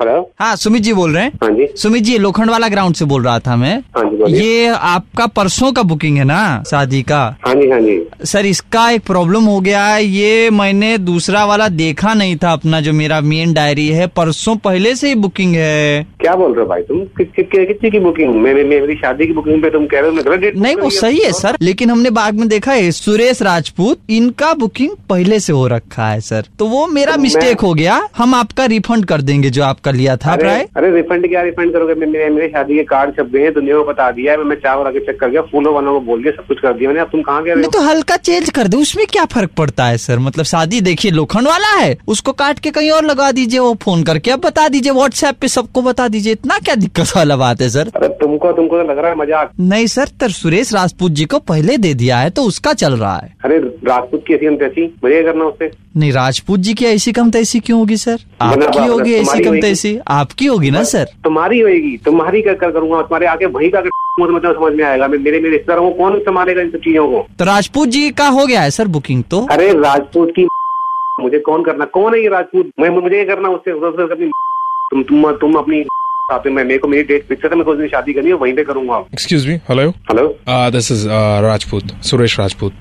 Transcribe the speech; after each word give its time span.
Hello. 0.00 0.32
हाँ 0.40 0.56
सुमित 0.56 0.82
जी 0.82 0.92
बोल 0.92 1.14
रहे 1.14 1.24
हैं। 1.24 1.32
हाँ 1.42 1.50
जी। 1.50 1.66
सुमित 1.76 2.02
जी 2.02 2.18
लोखंड 2.18 2.50
वाला 2.50 2.68
ग्राउंड 2.68 2.94
से 2.94 3.04
बोल 3.04 3.24
रहा 3.24 3.38
था 3.38 3.56
मैं। 3.56 3.78
हाँ 3.96 4.04
जी 4.04 4.38
ये 4.38 4.66
आपका 4.68 5.26
परसों 5.26 5.72
का 5.72 5.82
बुकिंग 5.82 6.18
है 6.18 6.24
ना 6.24 6.62
शादी 6.70 7.02
का? 7.02 7.36
हाँ 7.46 7.54
जी 7.54 7.70
हाँ 7.70 7.80
जी। 7.80 8.26
सर 8.26 8.46
इसका 8.46 8.90
एक 8.90 9.02
प्रॉब्लम 9.02 9.44
हो 9.44 9.60
गया 9.60 9.86
है। 9.86 10.04
ये 10.04 10.50
मैंने 10.50 10.98
दूसरा 10.98 11.44
वाला 11.44 11.68
देखा 11.68 12.14
नहीं 12.14 12.36
था 12.36 12.52
अपना 12.52 12.80
जो 12.80 12.92
मेरा 12.92 13.20
मेन 13.20 13.52
डायरी 13.52 13.88
है। 13.88 14.06
परसों 14.06 14.56
पहले 14.56 14.94
से 14.96 15.08
ही 15.08 15.14
बुकिंग 15.14 15.54
है। 15.54 16.06
क्या 16.28 16.36
बोल 16.36 16.52
रहे 16.52 16.62
हो 16.62 16.68
भाई 16.68 16.82
तुम? 16.82 16.98
कि, 16.98 17.24
कि, 17.24 17.42
कि, 17.42 17.66
कितनी 17.66 17.90
की 17.90 17.98
बुकिंग 17.98 18.34
मेरी 18.34 18.94
शादी 18.94 19.26
की 19.26 19.32
बुकिंग 19.32 19.62
पे 19.62 19.70
तुम 19.70 19.86
कह 19.86 20.00
रहे 20.00 20.10
हो 20.10 20.16
मैं 20.16 20.40
डेट 20.40 20.56
नहीं 20.56 20.74
वो 20.76 20.90
सही 20.90 21.18
है 21.18 21.30
सर। 21.32 21.56
लेकिन 21.60 21.90
हमने 21.90 22.10
बाद 22.10 22.34
में 22.34 22.48
देखा 22.48 22.72
है 22.72 22.90
सुरेश 22.90 23.40
राजपूत 23.42 24.00
इनका 24.10 24.52
बुकिंग 24.54 24.90
पहले 25.08 25.38
से 25.40 25.52
हो 25.52 25.66
रखा 25.68 26.08
है 26.08 26.20
सर। 26.20 26.44
तो 26.58 26.66
वो 26.66 26.86
मेरा 26.86 27.14
तो 27.16 27.22
मिस्टेक 27.22 27.60
हो 27.60 27.72
गया। 27.74 27.94
हम 28.16 28.34
आपका 28.34 28.64
रिफंड 28.64 29.04
कर 29.04 29.22
देंगे 29.22 29.50
जो 29.50 29.62
आपका 29.64 29.90
लिया 29.90 30.16
था 30.16 30.32
अरे 30.32 30.50
अरे 30.76 30.90
रिफंड 30.94 31.28
क्या 31.28 31.42
रिफंड 31.42 31.72
करोगे? 31.72 31.94
मेरे 31.94 32.48
शादी 32.48 32.74
के 32.74 32.82
कार्ड 32.84 33.16
छप 33.16 33.30
गए 33.34 33.42
हैं 33.42 33.54
दुनिया 33.54 33.78
को 33.78 33.84
बता 33.84 34.10
दिया 34.10 34.32
है 34.32 34.44
मैं 34.44 34.56
चावल 34.56 34.86
आगे 34.86 35.00
चेक 35.00 35.20
कर 35.20 35.30
गया 35.30 35.42
फूलों 35.42 35.74
वालों 35.74 35.92
को 35.92 36.00
बोल 36.00 36.22
दिया 36.22 36.32
सब 36.32 36.46
कुछ 36.46 36.60
कर 36.60 36.72
दिया 36.72 36.90
मैंने। 36.90 37.00
अब 37.00 37.08
तुम 37.12 37.22
कहाँ 37.22 37.40
हो? 37.40 37.70
तो 37.70 37.82
हल्का 37.82 38.16
चेंज 38.16 38.50
कर 38.50 38.68
दे 38.68 38.76
उसमें 38.76 39.06
क्या 39.06 39.24
फ़र्क 39.24 39.50
पड़ता 39.56 39.86
है 39.86 39.98
सर? 39.98 40.18
मतलब 40.18 40.44
शादी 40.44 40.80
देखिए 40.80 41.10
लोखंड 41.10 41.48
वाला 41.48 41.72
है 41.76 41.96
उसको 42.08 42.32
काट 42.34 42.58
के 42.58 42.70
कहीं 42.70 42.90
और 42.90 43.04
लगा 43.04 43.32
दीजिए 43.32 43.60
वो 43.60 43.74
फ़ोन 43.82 44.02
करके। 44.02 44.30
अब 44.30 44.40
बता 44.40 44.68
दीजिए 44.68 44.92
व्हाट्सएप 44.92 45.36
पे 45.40 45.48
सबको 45.48 45.82
बता 45.82 46.08
दीजिए 46.08 46.17
इतना 46.26 46.58
क्या 46.58 46.74
दिक्कत 46.74 47.12
वाला 47.16 47.36
बात 47.36 47.60
है 47.60 47.68
सर? 47.68 47.90
अरे 47.96 48.08
तुमको 48.08 48.52
तुमको 48.52 48.82
तो 48.82 48.88
लग 48.88 48.98
रहा 48.98 49.10
है 49.10 49.16
मज़ाक। 49.16 49.52
नहीं 49.60 49.86
सर 49.86 50.08
तर 50.20 50.30
सुरेश 50.30 50.74
राजपूत 50.74 51.12
जी 51.12 51.24
को 51.24 51.38
पहले 51.38 51.76
दे 51.76 51.94
दिया 51.94 52.18
है 52.18 52.30
तो 52.30 52.42
उसका 52.42 52.72
चल 52.72 52.92
रहा 52.92 53.16
है। 53.16 53.34
अरे 53.44 53.58
राजपूत 53.58 54.24
की 54.26 54.34
ऐसी 54.34 54.46
हम 54.46 54.56
तैसी 54.56 54.84
मुझे 55.04 55.22
करना 55.22 55.44
उससे। 55.44 55.70
नहीं 55.96 56.12
राजपूत 56.12 56.60
जी 56.60 56.74
की 56.74 56.84
ऐसी 56.84 57.12
कम 57.12 57.30
तैसी 57.30 57.60
क्यों 57.60 57.78
होगी 57.78 57.96
सर? 57.96 58.18
आपकी 58.40 58.86
होगी 58.86 59.14
ऐसी 59.14 59.44
कम 59.44 59.60
तैसी 59.60 59.98
आपकी 60.08 60.46
होगी 60.46 60.70
ना 60.70 60.82
सर? 60.82 61.04
तुम्हारी 61.24 61.60
होगी 61.60 61.96
तुम्हारी 62.04 62.42
कर 62.42 62.54
कर 62.54 62.70
करूँगा? 62.70 63.02
तुम्हारे 63.02 63.26
आगे 63.26 63.46
वहीं 63.46 63.70
का 63.70 63.80
मतलब 64.20 64.52
समझ 64.52 64.72
में 64.72 64.84
आएगा। 64.84 65.08
मेरे 65.08 65.22
मेरे 65.22 65.50
रिश्तेदारों 65.50 65.90
को 65.90 65.96
कौन 65.98 66.18
संभालेगा 66.18 66.62
इन 66.62 66.70
सब 66.70 66.78
चीज़ों 66.78 67.08
को? 67.08 67.26
तो 67.38 67.44
राजपूत 67.44 67.88
जी 67.88 68.10
का 68.10 68.28
हो 68.28 68.46
गया 68.46 68.60
है 68.60 68.70
सर 68.70 68.88
बुकिंग 68.88 69.22
तो? 69.30 69.46
अरे 69.50 69.72
राजपूत 69.72 70.32
की 70.36 70.44
मुझे 71.20 71.38
कौन 71.38 71.64
करना? 71.64 71.84
कौन 71.84 72.14
है 72.14 72.22
ये 72.22 72.28
राजपूत? 72.28 72.70
मैं 72.80 72.88
मुझे 72.88 73.18
ये 73.18 73.24
करना 73.24 73.48
उससे 73.48 73.72
उससे 73.72 74.02
अपनी 74.02 74.26
तुम 74.90 75.02
तुम 75.02 75.32
तुम 75.32 75.54
अपनी 75.54 75.80
साथ 76.28 76.46
में 76.46 76.52
मेरे 76.54 76.78
को 76.78 76.88
मेरी 76.88 77.02
डेट 77.08 77.22
फिक्स 77.28 77.44
है 77.44 77.48
तो 77.50 77.56
मैं 77.56 77.64
कोई 77.64 77.76
दिन 77.76 77.86
शादी 77.88 78.12
करनी 78.12 78.28
है 78.28 78.34
वहीं 78.40 78.52
पे 78.54 78.64
करूँगा 78.64 78.96
Excuse 79.12 79.44
me. 79.50 79.54
Hello. 79.68 79.84
Hello 80.08 80.24
Uh, 80.46 80.70
this 80.70 80.90
is 80.90 81.04
uh, 81.08 81.20
Rajput, 81.44 81.92
Suresh 82.08 82.34
Rajput. 82.40 82.72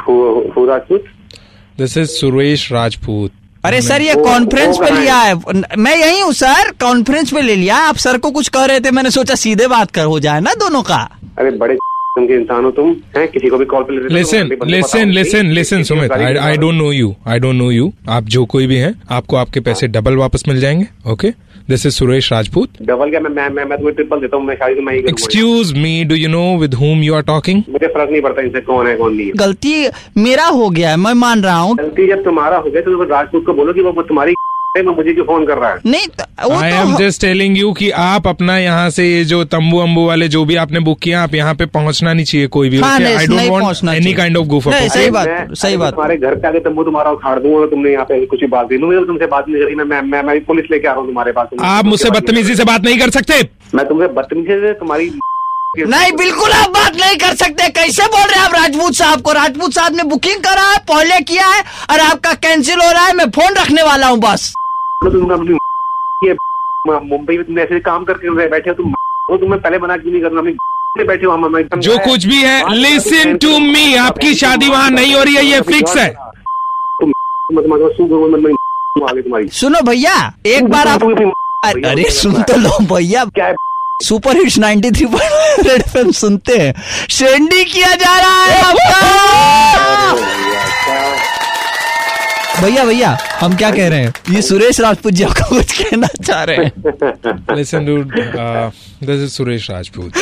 who 0.00 0.64
Rajput 0.66 1.04
This 1.78 1.94
is 2.02 2.16
Suresh 2.16 2.64
Rajput. 2.72 3.36
अरे 3.64 3.80
सर 3.82 4.02
ये 4.02 4.14
कॉन्फ्रेंस 4.16 4.76
वो 4.76 4.84
पे 4.84 4.90
लिया 4.90 5.16
है 5.18 5.34
मैं 5.78 5.96
यही 5.96 6.20
हूँ 6.20 6.32
सर 6.34 6.70
कॉन्फ्रेंस 6.80 7.32
पे 7.34 7.42
ले 7.42 7.54
लिया 7.56 7.76
आप 7.88 7.96
सर 8.04 8.18
को 8.18 8.30
कुछ 8.30 8.48
कह 8.48 8.64
रहे 8.64 8.80
थे 8.80 8.90
मैंने 8.90 9.10
सोचा 9.10 9.34
सीधे 9.44 9.66
बात 9.74 9.90
कर 9.98 10.04
हो 10.14 10.18
जाए 10.26 10.40
ना 10.40 10.54
दोनों 10.60 10.82
का 10.82 11.00
अरे 11.38 11.50
बड़े 11.62 11.76
किस्म 12.20 12.26
के 12.26 12.40
इंसान 12.40 12.64
हो 12.64 12.70
तुम 12.70 12.94
है 13.16 13.26
किसी 13.26 13.48
को 13.48 13.58
भी 13.58 13.64
कॉल 13.64 13.82
पे 13.82 13.94
लेते 13.94 14.14
lesson 14.14 14.50
lesson 14.66 15.10
lesson 15.10 15.46
lesson 15.46 15.82
Sumit 15.82 16.12
I 16.12 16.56
don't 16.56 16.74
know 16.74 16.92
you 16.92 17.14
I 17.26 17.38
don't 17.38 17.54
know 17.54 17.70
you 17.70 17.92
आप 18.08 18.24
जो 18.24 18.44
कोई 18.44 18.66
भी 18.66 18.76
हैं 18.76 18.94
आपको 19.10 19.36
आपके 19.36 19.60
पैसे 19.60 19.88
डबल 19.88 20.16
वापस 20.16 20.44
मिल 20.48 20.60
जाएँगे 20.60 20.86
okay 21.12 21.30
this 21.70 21.86
is 21.86 21.94
Suresh 21.94 22.32
Rajput 22.32 22.68
double 22.82 23.10
क्या? 23.10 23.20
मैं 23.20 23.30
मैं 23.30 23.48
मैं, 23.48 23.64
मैं 23.64 23.78
तुम्हें 23.78 23.94
ट्रिपल 23.94 24.20
देता 24.20 24.36
हूँ 24.36 24.44
मैं 24.44 24.54
शादी 24.54 24.80
मैं 24.80 24.94
excuse 24.94 25.72
me 25.72 26.04
do 26.04 26.14
you 26.14 26.28
know 26.28 26.58
with 26.58 26.74
whom 26.74 27.02
you 27.02 27.14
are 27.14 27.22
talking 27.22 27.62
मुझे 27.70 27.86
फ़र्क 27.86 28.10
नहीं 28.10 28.22
पड़ता 28.22 28.42
इनसे 28.42 28.60
कौन 28.60 28.86
है 28.86 28.96
कौन 28.96 29.14
नहीं 29.14 29.30
गलती 29.36 29.88
मेरा 30.16 30.46
हो 30.46 30.70
गया 30.70 30.90
है 30.90 30.96
मैं 30.96 31.14
मान 31.14 31.42
रहा 31.42 31.58
हूँ। 31.58 31.76
गलती 31.76 32.06
जब 32.06 32.24
तुम्हारा 32.24 32.56
हो 32.56 32.70
गया 32.70 32.82
तो 32.82 33.02
राजपूत 33.02 33.46
को 33.46 33.54
बोलो 33.54 33.72
कि 33.72 33.80
वो 33.80 34.02
तुम्हारी 34.02 34.34
मुझे 34.78 35.12
क्यों 35.14 35.24
फ़ोन 35.26 35.46
कर 35.46 35.58
रहा 35.58 35.70
है 35.70 35.78
नहीं 35.86 36.06
तो- 36.08 36.50
वो 36.50 36.56
I 36.56 36.70
तो 36.70 36.76
am 36.80 36.90
just 36.98 37.20
telling 37.20 37.54
कि 37.78 37.90
आप 38.00 38.26
अपना 38.28 38.58
यहाँ 38.58 38.90
से 38.90 39.04
ये 39.06 39.24
जो 39.24 39.42
तंबू 39.44 39.78
अम्बू 39.78 40.06
वाले 40.06 40.28
जो 40.28 40.44
भी 40.44 40.56
आपने 40.56 40.80
बुक 40.80 40.98
किया 40.98 41.22
आप 41.22 41.34
यहाँ 41.34 41.54
पे 41.54 41.66
पहुँचना 41.66 42.12
नहीं 42.12 42.24
चाहिए 42.24 42.46
कोई 42.46 42.68
भी. 42.70 42.80
चाहिए। 42.80 44.14
kind 44.14 44.36
of 44.36 44.46
goof 44.46 44.66
up. 44.66 44.72
नहीं, 44.72 44.88
okay? 44.88 44.94
सही 44.94 45.10
बात, 45.10 45.48
सही 45.52 45.76
बात। 45.76 45.92
तुम्हारे 45.92 46.16
घर 46.16 46.34
पे 46.34 46.48
आगे 46.48 46.60
तंबू 46.60 46.84
तुम्हारा 46.84 47.10
उखाड़ 47.10 47.38
दूँगा 47.38 47.66
तुमने 47.66 47.92
यहाँ 47.92 48.04
पे 48.04 48.24
कुछ 48.26 48.44
बात 48.50 48.66
दे 48.66 48.78
दूँगी 48.78 49.04
तुमसे 49.06 49.26
बात 49.26 49.48
नहीं 49.48 49.64
करी 49.64 49.74
मैं 49.74 50.22
मैं 50.22 50.44
पुलिस 50.44 50.70
लेके 50.70 50.88
आ 50.88 50.92
रहा 50.92 51.00
हूँ 51.00 51.08
तुम्हारे 51.08 51.32
पास 51.32 51.48
आप 51.72 51.84
मुझसे 51.84 52.10
बदतमीजी 52.10 52.54
से 52.54 52.64
बात 52.64 52.84
नहीं 52.84 52.98
कर 52.98 53.10
सकते. 53.10 53.42
मैं 53.74 53.88
तुमसे 53.88 54.08
बदतमीजी 54.20 54.60
से 54.66 54.72
तुम्हारी 54.74 55.10
नहीं 55.78 56.12
बिल्कुल 56.16 56.52
आप 56.52 56.70
बात 56.70 56.96
नहीं 57.00 57.16
कर 57.16 57.34
सकते 57.36 57.68
कैसे 57.72 58.06
बोल 58.06 58.22
रहे 58.22 58.38
हैं 58.38 58.46
आप 58.46 58.54
राजपूत 58.54 58.94
साहब 58.94 59.20
को 59.20 59.32
राजपूत 59.32 59.74
साहब 59.74 59.96
ने 59.96 60.02
बुकिंग 60.14 60.40
करा 60.44 60.70
है 60.70 60.78
पहले 60.88 61.20
किया 61.24 61.48
है 61.48 61.60
और 61.90 62.00
आपका 62.06 62.32
कैंसिल 62.46 62.80
हो 62.80 62.90
रहा 62.92 63.04
है 63.06 63.12
मैं 63.16 63.30
फ़ोन 63.30 63.54
रखने 63.54 63.82
वाला 63.82 64.08
हूँ 64.08 64.18
बस 64.20 64.48
ये 64.48 64.59
मुंबई 66.86 67.36
में 67.36 67.44
तुम 67.46 67.58
ऐसे 67.58 67.80
काम 67.80 68.04
करके 68.04 68.48
बैठे 68.48 68.70
हो 68.70 68.74
तुम 68.74 68.92
वो 69.30 69.36
तुम्हें 69.36 69.60
पहले 69.60 69.78
बना 69.78 69.96
क्यों 69.96 70.12
नहीं 70.12 70.22
करना 70.22 70.40
अपनी 70.40 71.04
बैठे 71.04 71.26
हो 71.26 71.32
हम 71.32 71.44
हम 71.44 71.80
जो 71.80 71.98
कुछ 71.98 72.26
भी 72.26 72.36
है 72.36 72.72
लिसन 72.72 73.36
टू 73.36 73.60
मी 73.60 73.98
आपकी 73.98 74.34
शादी 74.34 74.68
वहाँ 74.68 74.90
नहीं 74.90 75.14
हो 75.14 75.22
रही 75.22 75.36
है 75.36 75.44
ये 75.44 75.60
फिक्स 75.62 75.96
है 75.96 76.14
सुनो 79.52 79.82
भैया 79.82 80.34
एक 80.48 80.68
बार 80.68 80.88
आप 80.88 81.02
अरे 81.64 82.12
सुन 82.12 82.42
तो 82.42 82.58
लो 82.58 82.86
भैया 82.86 83.24
क्या 83.34 83.54
super 84.00 84.36
hits 84.36 84.58
93 84.58 84.96
three 84.96 85.06
red 85.62 85.84
film 85.84 86.10
सुनते 86.18 86.58
हैं 86.58 86.74
शेंडी 87.10 87.66
किया 87.66 87.96
जा 87.96 88.18
रहा 88.18 88.44
है 88.44 88.64
आपका 88.64 90.69
भैया 92.60 92.84
भैया 92.84 93.16
हम 93.40 93.54
क्या 93.56 93.70
कह 93.70 93.88
रहे 93.88 93.98
हैं? 94.00 94.12
ये 94.30 94.42
सुरेश 94.42 94.80
राजपूत 94.80 95.12
जी 95.12 95.24
आपको 95.24 95.44
कुछ 95.48 95.72
कहना 95.82 96.06
चाह 96.24 96.42
रहे 96.44 96.56
हैं। 96.56 96.72
Listen 97.56 97.84
dude 97.86 98.14
this 98.14 99.20
is 99.20 99.30
Suresh 99.30 99.70
Rajput 99.70 100.12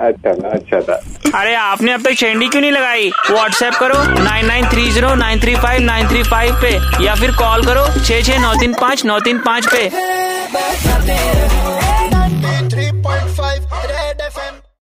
अच्छा 0.00 0.32
था 0.34 0.48
अच्छा 0.50 0.80
था। 0.80 0.94
अरे 1.40 1.54
आपने 1.54 1.92
अब 1.92 2.02
तक 2.04 2.14
शेंडी 2.18 2.48
क्यों 2.48 2.60
नहीं 2.62 2.72
लगाई? 2.72 3.10
व्हाट्सएप 3.30 3.74
करो 3.80 4.02
nine 4.22 4.46
nine 4.46 4.68
three 4.70 4.90
zero 4.90 5.14
nine 5.14 5.40
three 5.40 5.54
five 5.56 5.82
nine 5.82 6.08
three 6.08 6.22
five 6.22 6.54
पे 6.62 7.04
या 7.04 7.14
फिर 7.14 7.30
कॉल 7.36 7.66
करो 7.66 7.86
छः 8.00 8.22
छः 8.22 8.38
नौ 8.42 8.54
तीन 8.60 8.74
पाँच 8.80 9.04
नौ 9.04 9.18
तीन 9.20 9.38
पाँच 9.46 9.66
पे। 9.74 9.88